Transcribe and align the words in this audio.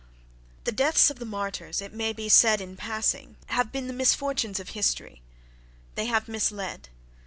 —The 0.63 0.71
deaths 0.71 1.11
of 1.11 1.19
the 1.19 1.27
martyrs, 1.27 1.79
it 1.79 1.93
may 1.93 2.11
be 2.11 2.27
said 2.27 2.59
in 2.59 2.75
passing, 2.75 3.35
have 3.49 3.71
been 3.71 3.95
misfortunes 3.95 4.59
of 4.59 4.69
history: 4.69 5.21
they 5.93 6.05
have 6.07 6.27
misled.... 6.27 6.89